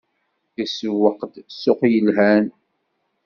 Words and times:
Isewweq-d 0.63 1.33
ssuq 1.49 1.81
yelhan. 1.91 2.45